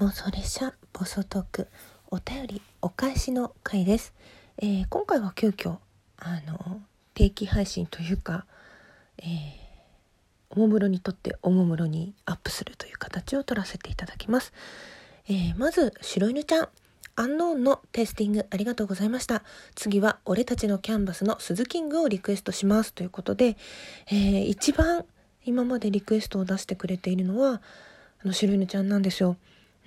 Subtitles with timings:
[0.00, 1.68] 妄想列車ボソトーク
[2.10, 4.14] お便りお返しの回です、
[4.56, 5.76] えー今回は急遽
[6.16, 6.80] あの
[7.12, 8.46] 定期配信というか、
[9.18, 9.26] えー
[10.48, 14.54] おもむろにとっておもむろにアップするという形を取らせていただきます、
[15.28, 16.68] えーまず白犬ちゃん。
[17.16, 19.42] アンノーンのテイスティングありがとうございました。
[19.74, 23.58] 次は俺たちのキャンバスの鈴キングをリクエストしますということで、
[24.06, 25.04] えー一番
[25.44, 27.60] 今までリクエストを出してくれているのは
[28.24, 29.36] あの白犬ちゃんなんですよ。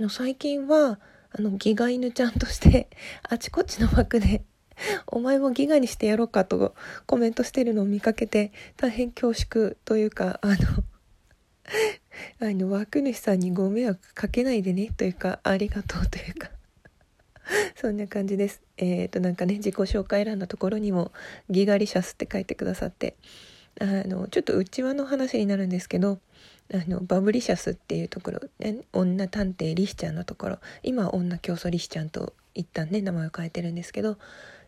[0.10, 1.00] 最近は
[1.32, 2.90] あのギガ犬ちゃんとして
[3.30, 4.44] あちこちの枠で
[5.08, 6.76] 「お前もギガにしてやろうか」と
[7.06, 10.56] コメントしてるのを見かけて大変恐縮というかあの
[12.40, 16.52] あの枠主さんにご迷惑かけないでねというかありがとうというか
[17.76, 18.62] そんな感じです。
[18.78, 21.12] えっ、となんかね自己紹介欄のところにも
[21.50, 23.18] 「ギガリシャス」って書いてくださって
[23.80, 26.20] あのちょっと内輪の話になるんですけど
[26.74, 30.60] あのバブリシャスっていうところ、ね、女探偵リシちゃんのところ。
[30.82, 34.18] 今女教祖リシちゃんと一旦ね名前を変えてるんですけど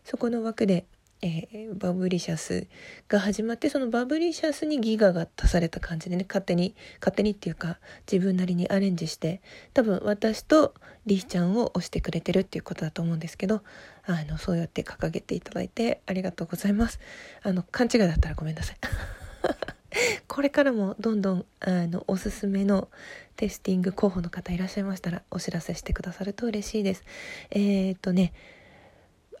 [0.04, 0.84] そこの枠で、
[1.22, 2.66] えーバブリシャス
[3.08, 7.78] が始まってそのバブリシャスにギガが足された感じでね勝手に勝手にっていうか
[8.10, 9.40] 自分なりにアレンジして
[9.74, 10.74] 多分私と
[11.06, 13.62] リヒちゃんを推してくれてるっていうことだと思うんですけど
[14.06, 17.00] あのそうやって掲げていただいてありがとうございます
[17.42, 18.76] あの勘違いだったらごめんなさい
[20.28, 22.88] これからもどんどんあのおすすめの
[23.36, 27.04] テスティング候補の方いらっしゃいましたらお知らせしてくださると嬉しいです。
[27.50, 28.32] えーっとね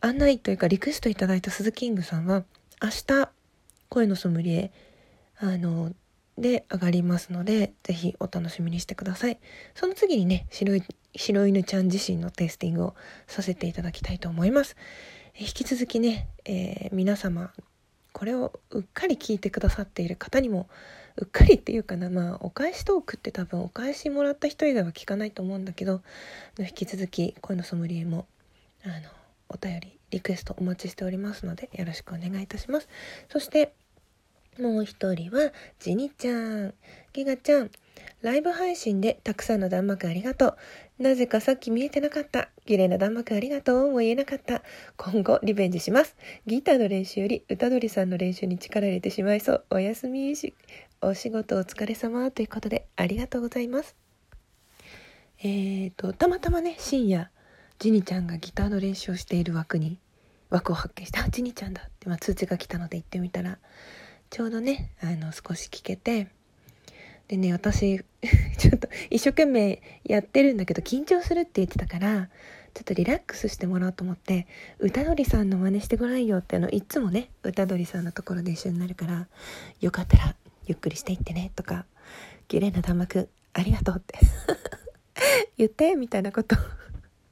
[0.06, 2.44] 案内というかリクエストいただいた鈴キングさんは
[2.80, 3.28] 明日
[3.88, 4.72] 声のソムリエ
[5.38, 5.92] あの
[6.38, 9.38] で上がりますのでぜひお楽しみにしてください。
[9.74, 10.84] その次にね白い
[11.16, 12.94] 白犬ちゃん自身のテイスティングを
[13.26, 14.76] させていただきたいと思います。
[15.36, 17.50] 引き続きね、えー皆様
[18.12, 20.68] これをうっかり聞いてくださっている方にも
[21.16, 26.00] うっかりっていうかなまあお返しトークって多分お返しもらった人以外は聞かないと思うんだけど
[26.58, 28.26] 引き続き声のソムリエも
[28.84, 29.15] あの
[29.48, 32.88] お便りリクエストお待ちしておりますのでよろしくお願いいたします。
[33.28, 33.74] そして
[34.60, 36.74] もう一人はジニちゃん。
[37.12, 37.70] ギガちゃん。
[38.22, 40.56] ライブ配信でたくさんの弾幕ありがと
[40.98, 41.02] う。
[41.02, 42.48] なぜかさっき見えてなかった。
[42.64, 44.62] 綺麗な弾幕ありがとうも言えなかった。
[44.96, 46.16] 今後リベンジします。
[46.46, 49.64] ギターの練習より歌取さんの練習に力入れてしまいそう。
[49.70, 50.54] おやすみし
[51.02, 52.30] お仕事お疲れ様。
[52.30, 53.94] ということでありがとうございます。
[55.40, 57.30] えーとたまたまね深夜
[57.78, 59.98] ジニちゃんがギターの練習をしている枠に
[60.48, 63.58] 枠を発見して「あジニちゃんだ」って、まあ、通知が来たので行ってみたら
[64.30, 66.28] ちょうどねあの少し聞けて
[67.28, 67.98] でね私
[68.58, 72.28] ちょっと一生懸命やってるんだけど緊張するって言ってたから
[72.72, 74.46] ちょっとリラックスしてもらおうと思って
[74.78, 79.28] 歌取さんの真似してごらんよってあのいつもね歌取さんのところで一緒になるから
[79.80, 81.86] よかったらゆっくりしていってねとか
[82.48, 84.18] 綺麗な弾幕ありがとうって
[85.56, 86.56] 言ってみたいなこと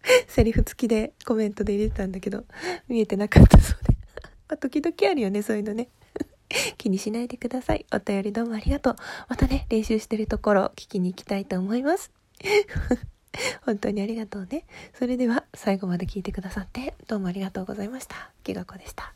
[0.28, 2.44] セリフ付きでコメントで入れてたんだけど
[2.88, 3.96] 見えてなかったそうで。
[4.48, 5.88] まあ時々あるよねそういうのね。
[6.78, 7.86] 気にしないでください。
[7.92, 8.96] お便りどうもありがとう。
[9.28, 12.10] またね練習してるところ聞きに行きたいと思います。
[13.62, 14.64] 本当にありがとうね。
[14.96, 18.30] それでは最後まで聞いてくださってどうもありがとうございました。
[18.42, 19.14] きがこでした。